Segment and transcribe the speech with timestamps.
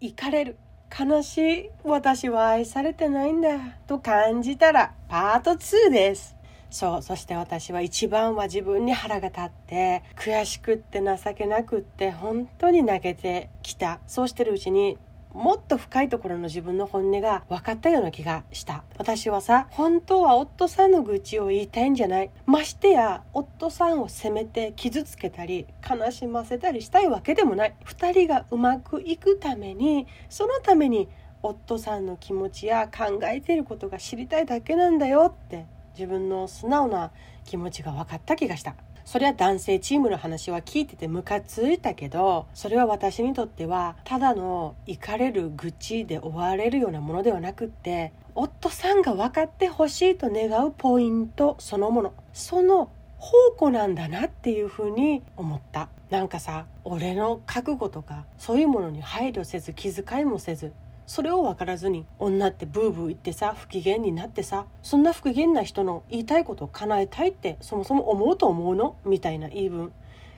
[0.00, 0.56] 行かれる。
[0.96, 1.70] 悲しい。
[1.82, 3.58] 私は愛されてないんだ。
[3.88, 6.36] と感じたらパート2です。
[6.70, 13.98] そうそして私は一番は自分に腹が立って悔しくって情けなくって本当に泣けてきた。
[14.06, 14.98] そうしてるうちに
[15.38, 18.82] もっと深いところの自分の本音が分かったような気がした。
[18.98, 22.30] 私はさ本当は夫さんの愚痴を言いたいんじゃない。
[22.44, 27.74] ましてや夫さんを責めて傷つけたり悲しませたりしたいわけでもない。
[27.84, 31.08] 2人がうまくいくためにそのために
[31.40, 37.12] 夫さんの気持ちや考えていることが知りたいだけなんだよって自分の素直な
[37.44, 38.74] 気持ちが分かった気がした。
[39.08, 55.88] それは男性チームの話は聞いててムカついたけどそれは私にとってはただの怒れる愚痴で終われるようなものではなくって夫さんが分かってほしいと願うポイントそのものその宝庫なんだなっていうふうに思った。
[56.10, 60.72] なんかさ俺の覚悟とかそういうものに配慮せず気遣いもせず
[61.08, 68.94] それを分からずに女ってブーブー言ってさ不機嫌になってさそんな不機嫌な人の言いたいことを叶えたいってそもそも思うと思うの？
[69.06, 69.90] みたいな言い分。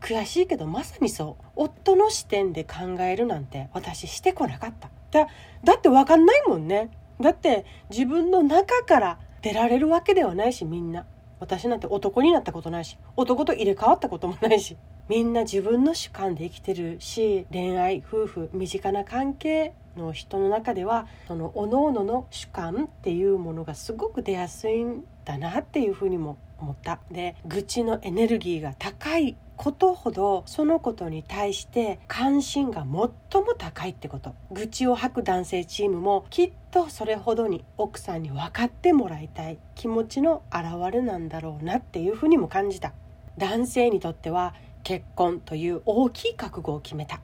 [0.00, 1.44] 悔しいけどまさにそう。
[1.54, 4.90] 夫の視点で考えるなんて私してこなかった。
[5.10, 5.28] だ
[5.62, 6.88] だって分かんないもんね。
[7.20, 11.04] だって自分の中から出られるわけではないしみんな。
[11.40, 14.78] 私なんて男になったことないし男と入れ替わったこともないし。
[15.06, 27.00] みんな自分の主観で生きてるし恋愛夫婦身近な関係の人の中ではその各々の主観っていうものがすごく出やすいんだなっていうふうにも思った。
[27.10, 34.34] で愚痴のエネルギーが高いことほどそのことに対して関心が最も高いってこと。
[34.50, 39.58] 愚痴を吐く男性チームもきっとそれほどに奥さんに分かってもらいたい。
[39.74, 42.94] 気持ちの表れなんだろうなっていうふうにも感じた。
[43.36, 47.20] 男性にとっては結婚という大きい覚悟を決めた。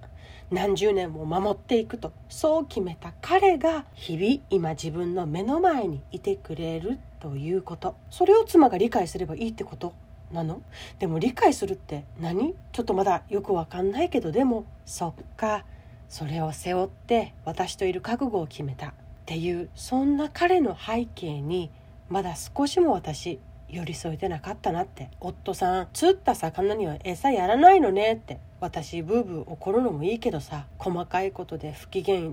[0.50, 7.94] 何十年も守っていくとそう決めた彼が日々今自分の目の前にいてくれるということ。
[8.10, 9.94] それを妻が理解すればいいってこと
[10.32, 10.62] なの？
[10.98, 12.56] でも理解するって何？
[12.72, 15.64] ちょっとまだよくわかんないけどでもそっか。
[16.08, 18.92] それを背負って私といる覚悟を決めたっ
[19.26, 21.70] ていうそんな彼の背景に
[22.08, 23.38] まだ少しも私
[23.72, 25.10] 寄り添えてなかったなって。
[25.20, 28.38] 夫さん釣った魚には餌やらないのねって。
[28.60, 32.32] 私ブーブー怒るのもいいけどさ細かいことで不機嫌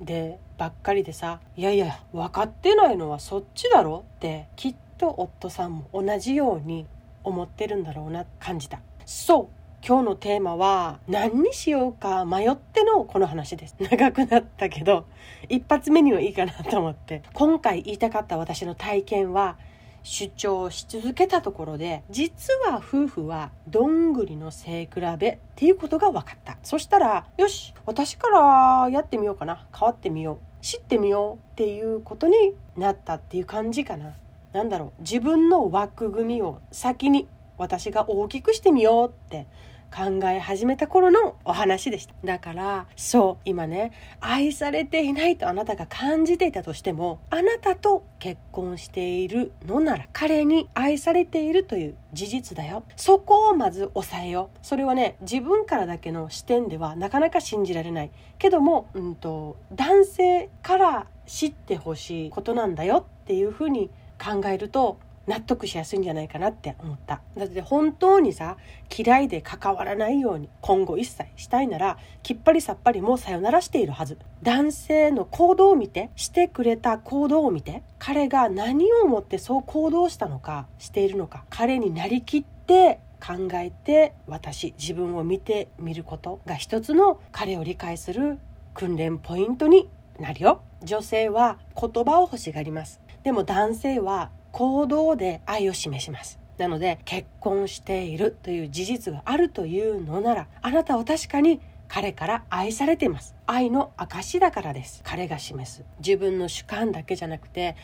[0.00, 6.86] でばっかりでさいやいや分かってないのはそっちだろってきっと夫さんも同じように
[7.24, 8.80] 思ってるんだろうな感じた。
[9.04, 9.48] そう
[9.86, 13.76] 今日のテーマは何にしようか迷ってのこの話です。
[13.78, 15.06] 長くなったけど
[15.48, 17.22] 一発目にはいいかなと思って。
[17.34, 19.58] 今回言いたかった私の体験は
[20.04, 26.58] 主張し続けたところで実は夫婦はどんぐりの背比べっていうことが分かった。
[26.62, 29.66] そしたらよし私からやってみようかな。
[29.76, 30.64] 変わってみよう。
[30.64, 32.36] 知ってみようっていうことに
[32.76, 34.14] なったっていう感じかな。
[34.52, 35.02] 何だろう。
[35.02, 37.26] 自分の枠組みを先に
[37.56, 39.46] 私が大きくしてみようって
[39.94, 42.14] 考え始めた頃のお話でした。
[42.24, 52.82] だからそう今ね愛されていないとあなたが感じていたとしてもあなたと結婚しているのなら彼に愛されているという事実だよ。
[52.96, 54.58] そこをまず抑えよう。
[54.62, 58.10] それはね自分からだけの視点ではなかなか信じられない。
[58.38, 63.90] けども、うんと、男性から知ってほしいことなんだよっていうふうに
[64.22, 67.22] 考えると納得しやすいんじゃないかなって思った。
[67.36, 68.56] だって本当にさ
[68.96, 74.18] 嫌いで関わらないように今後一切したいならきっぱりさっぱりもうさよならしているはず。
[74.42, 88.38] 男性の行動を見てしてくれた行動を見て彼が何を思ってそう行動したのかしているのか彼になりきって考えて私自分を見てみることが一つの彼を理解する
[88.74, 89.88] 訓練ポイントに
[90.20, 90.60] なるよ。
[90.82, 93.00] 女性は言葉を欲しがります。
[93.22, 96.38] でも男性は行動で愛を示します。
[96.58, 103.34] なので結婚しているという事実があるというのならあなたは確かに彼から愛されています。
[103.46, 105.00] 愛の証だからです。
[105.02, 105.84] 彼が示す。
[105.98, 107.74] 自分の主観だけじゃなくて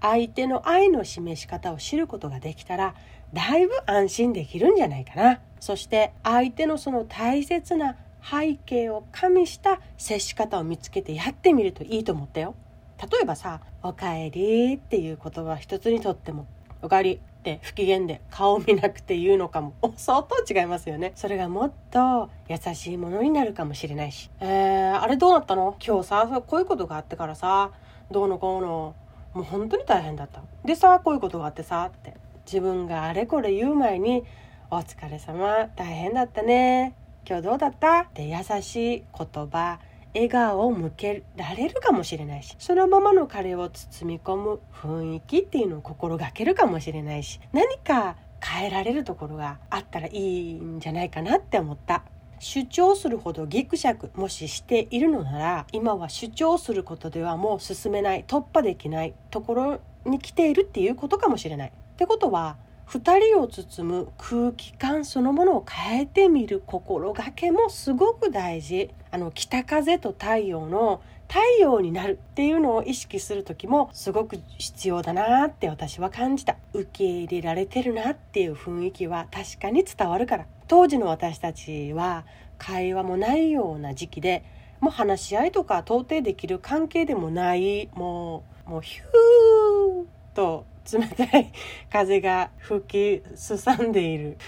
[0.00, 2.96] 相手の愛の示し方を知ることができたら
[3.32, 5.38] だいぶ安心できるんじゃないかな。
[5.60, 12.56] そして相手のその大切な背景を加味した接し方を見つけてやってみるといいと思ったよ。
[13.00, 16.46] 例えばさ「おかえり」っていう言葉一つにとっても
[16.82, 21.12] 「おかえり」って不機嫌で顔見なくて言うのかも 相当違いますよね。
[21.14, 25.76] それがもっと優しいものになるかもしれないし「えー、あれどうなったの？
[25.86, 27.70] 今日さこういうことがあってからさ
[28.10, 28.94] どうのこうの。
[29.34, 30.40] もう本当に大変だった。
[30.64, 32.14] でさこういうことがあってさ」って。
[32.46, 34.22] 自分があれこれ言う前に
[34.70, 36.94] 「お疲れ様大変だったね。
[37.28, 39.80] 今日どうだった?」って優しい言葉。
[40.16, 52.02] 笑顔を向けられるかもしれないしそのままの彼を包み込む雰囲気っていうのを心がけるかもしれないし何か変えられるところがあったらいいんじゃないかなって思った
[52.38, 61.68] 主張するほどギクシャクもししているのなら今は主張することではもう進めない突破できないところに来ているっていうことかもしれない。
[61.68, 62.56] ってことは
[62.88, 68.90] 2人を包む空気感そのものを変えてみる心がけもすごく大事。
[69.10, 76.56] あの北風と太陽の太陽になるっていうのを意識する時もすごく必要だなって私は感じた。
[76.72, 80.46] 受け入れられてるなっていう雰囲気は確かに伝わるから。
[80.68, 82.24] 当時の私たちは
[82.56, 84.44] 会話もないような時期で
[84.80, 87.88] もう話し合いとか到底できる関係でもない。
[87.94, 91.52] もうもうヒューと冷たい
[91.90, 94.38] 風が吹きすさんでいる。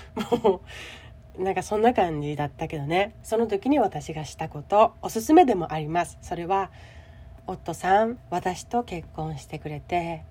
[0.41, 0.63] も
[1.39, 3.15] うなんかそんな感じだったけどね。
[3.23, 6.19] その時に私がしたことおすすめでもあります。
[6.21, 6.71] それは
[7.47, 10.25] 夫さん私と結婚してくれて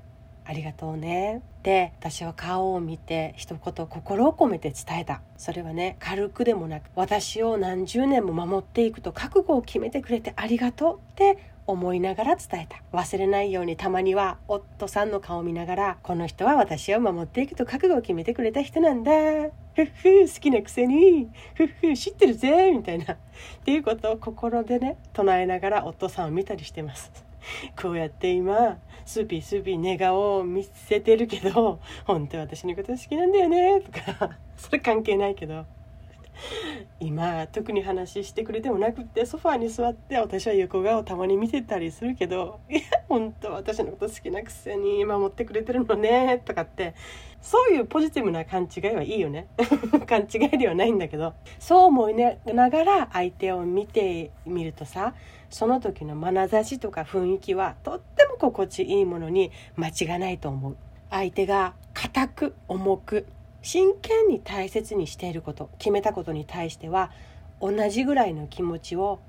[0.46, 1.42] ありがとうね。
[1.60, 5.22] って私は顔を見て一言心を込めて伝えた。
[5.38, 10.98] それはね軽くでもなく私を何十年も守っていくと覚悟を決めてくれてありがとう。
[10.98, 11.38] って
[11.68, 12.82] 思いながら伝えた。
[12.98, 19.12] 忘れないようにたまには夫さんの顔を見ながらこの人は私を守っていくと覚悟を決めてくれた人なんだ。
[19.76, 21.30] ふっふ好きなくせに。
[21.54, 22.72] ふっふ知ってるぜ。
[22.72, 23.14] みたいな。
[23.14, 23.18] っ
[23.64, 27.12] ていうことを心でね唱えながら夫さんを見たりしてます。
[27.82, 33.82] こうやって今スピスピ寝顔を見せてるけど本当は私のこと好きなんだよね。
[33.82, 35.66] とかそれ関係ないけど。
[37.00, 46.94] 今特に話してくれてもなくってソファーに座って私は横顔をたまに見てたりするけど いや本当私のこと好きなくせに守ってくれてるのねとかって
[47.42, 49.48] そういうポジティブな勘違いはいいよね。
[50.08, 55.14] 勘違いではないんだけどそう思いながら相手を見てみるとさ
[55.50, 60.78] その時の眼差しとか雰囲気はとっても心地いいものに間違いないと思う。
[61.10, 63.26] 相手が硬く重く
[63.68, 67.12] 真剣に大切にしていること決めたことに対しては
[67.60, 69.20] 同じぐらいの気持ちを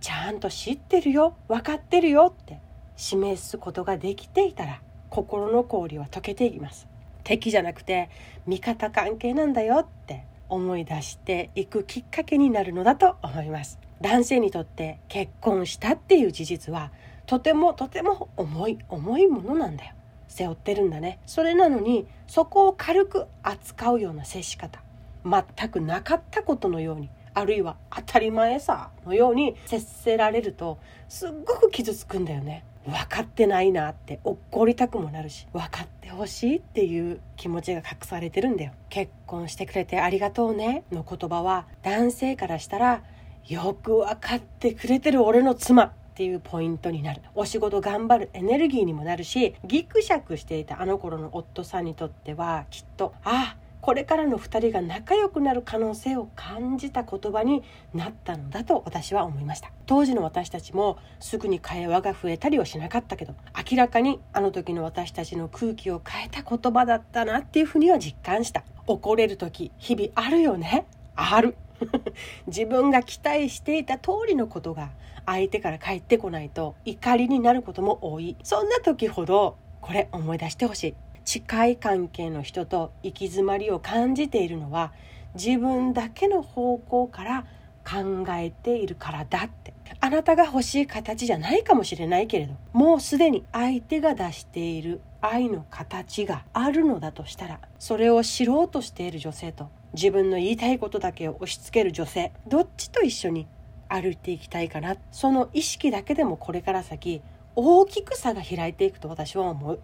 [0.00, 2.58] ちゃんと知ってるよ分かってるよって
[2.96, 6.88] 示すことができていたら心の氷は溶けていきます。
[7.22, 8.10] 敵じゃなくて
[8.48, 13.78] 味方関係なんだよって思い出していくきっかけになるのだと思います。
[14.00, 16.90] 男性にとって結婚したっていう事実は
[17.26, 19.94] とてもとても重い重いものなんだよ。
[20.32, 21.20] 背負ってるんだね。
[21.26, 24.82] それなのにそこを軽く扱うような接し方
[25.24, 32.64] 全くなかったことのようにあるいは当たり前さのように接せられるとすっごく傷つくんだよね。
[32.84, 38.72] 分かってないなって怒りたくもなるし分かってほしいっていう気持ちが隠されてるんだよ。
[38.88, 43.02] 結婚してくれてありがとうねの言葉は男性からしたら
[43.46, 45.94] よく分かってくれてる俺の妻。
[46.12, 47.22] っていうポイントになる。
[47.34, 57.64] お仕事頑張るエネルギーにもなるしギクシャクしていたあの頃の夫さんにとってはきっとああこれからの2人が仲良くなる可能性を感じた言葉に
[57.94, 59.72] なったのだと私は思いました。
[59.86, 63.34] 当時の私たちもすぐに会話が増えたりはしなかったけど
[63.70, 68.62] 明らかにあの時の私たちの空気を変えた言葉だったなっていうふうには実感した。
[68.86, 70.86] 怒れる時日々あるよね。
[71.16, 71.56] ある。
[72.46, 74.90] 自分が期待していた通りのことが
[75.26, 78.36] 相手から返ってこないと怒りになることも多い。
[78.42, 80.94] そんな時ほどこれ思い出してほしい。
[81.24, 84.92] 近い関係の人と行き詰まりを感じているのは
[85.34, 87.46] 自分だけの方向から
[87.84, 89.72] 考えているからだって。
[90.00, 103.46] あなたが欲しい形じゃないかもしれないけれどもうすでに相手が出している愛の形があるのだとしたらそれを知ろうとしている女性と自分の言いたいことだけを押し付ける女性どっちと一緒に
[103.88, 107.22] 歩いていきたいかなその意識だけでもこれから先
[107.54, 109.80] 大きく差が開いていくと私は思う。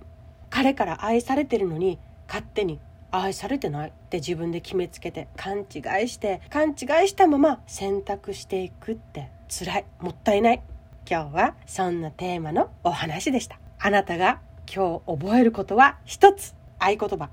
[0.50, 10.62] 彼から愛されてるのに勝手に愛されてないって自分で決めつけて勘違いして勘違いしたまま選択していくって辛いもったいない。
[11.10, 13.58] 今日はそんなテーマのお話でした。
[13.78, 14.40] あなたが
[14.74, 16.54] 今日覚えることは一つ。
[16.78, 17.28] 合言葉。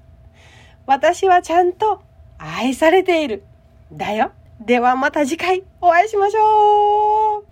[0.86, 2.02] 私はちゃんと
[2.38, 3.44] 愛されている。
[3.92, 4.32] だよ。
[4.60, 7.44] ではまた次回お会いしましょう。